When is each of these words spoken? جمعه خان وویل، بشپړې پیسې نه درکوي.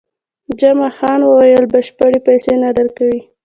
جمعه 0.59 0.89
خان 0.97 1.19
وویل، 1.23 1.63
بشپړې 1.73 2.19
پیسې 2.27 2.53
نه 2.63 2.69
درکوي. 2.77 3.21